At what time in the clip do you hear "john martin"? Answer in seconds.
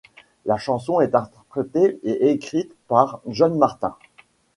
3.27-3.95